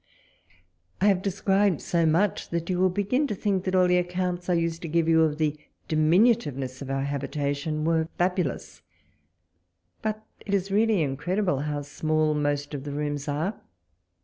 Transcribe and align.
I 0.99 1.05
have 1.09 1.21
described 1.21 1.79
so 1.79 2.07
much, 2.07 2.49
that 2.49 2.65
j'ou 2.65 2.79
will 2.79 2.89
begin 2.89 3.27
to 3.27 3.35
think 3.35 3.65
that 3.65 3.75
all 3.75 3.85
the 3.87 3.99
accounts 3.99 4.49
I 4.49 4.53
used 4.55 4.81
to 4.81 4.87
give 4.87 5.07
you 5.07 5.21
of 5.21 5.37
the 5.37 5.59
diminutiveness 5.87 6.81
of 6.81 6.89
our 6.89 7.03
habitation 7.03 7.85
were 7.85 8.07
fabulous; 8.17 8.81
but 10.01 10.25
it 10.43 10.55
is 10.55 10.71
really 10.71 11.03
incredible 11.03 11.59
how 11.59 11.83
small 11.83 12.33
most 12.33 12.73
of 12.73 12.83
the 12.83 12.91
rooms 12.93 13.27
are. 13.27 13.61